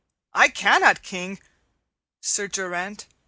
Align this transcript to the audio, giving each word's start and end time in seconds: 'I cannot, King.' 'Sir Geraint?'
'I 0.33 0.47
cannot, 0.49 1.03
King.' 1.03 1.39
'Sir 2.21 2.47
Geraint?' 2.47 3.05